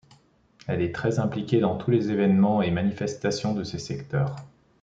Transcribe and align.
Elle 0.65 0.81
est 0.81 0.95
très 0.95 1.19
impliquée 1.19 1.59
dans 1.59 1.77
tous 1.77 1.91
les 1.91 2.09
évènements 2.09 2.63
et 2.63 2.71
manifestations 2.71 3.53
de 3.53 3.63
ces 3.63 3.77
secteurs. 3.77 4.35